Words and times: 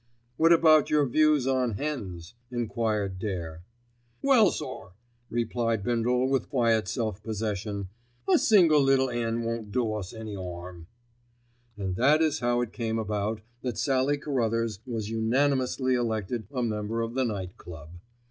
"What 0.35 0.51
about 0.51 0.89
your 0.89 1.05
views 1.05 1.45
on 1.45 1.73
hens?" 1.73 2.33
enquired 2.49 3.19
Dare. 3.19 3.61
"Well, 4.23 4.49
sir," 4.49 4.93
replied 5.29 5.83
Bindle 5.83 6.27
with 6.27 6.49
quiet 6.49 6.87
self 6.87 7.21
possession, 7.21 7.87
"a 8.27 8.39
single 8.39 8.81
little 8.81 9.11
'en 9.11 9.43
won't 9.43 9.71
do 9.71 9.93
us 9.93 10.11
any 10.11 10.35
'arm." 10.35 10.87
And 11.77 11.95
that 11.97 12.19
is 12.23 12.39
how 12.39 12.61
it 12.61 12.73
came 12.73 12.97
about 12.97 13.41
that 13.61 13.77
Sallie 13.77 14.17
Carruthers 14.17 14.79
was 14.87 15.11
unanimously 15.11 15.93
elected 15.93 16.47
a 16.51 16.63
member 16.63 17.03
of 17.03 17.13
the 17.13 17.23
Night 17.23 17.55
Club. 17.57 17.91